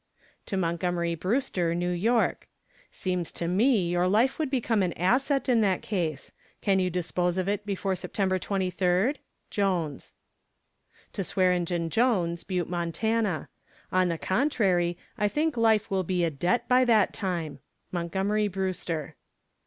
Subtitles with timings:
[0.47, 2.47] To MONTGOMERY BREWSTER, New York.
[2.89, 6.31] Seems to me your life would become an asset in that case.
[6.59, 9.17] Can you dispose of it before September 23d?
[9.51, 10.15] JONES.
[11.13, 13.03] TO SWEARENGEN JONES, Butte, Mont.
[13.03, 17.59] On the contrary, I think life will be a debt by that time.
[17.91, 19.13] MONTGOMERY BREWSTER.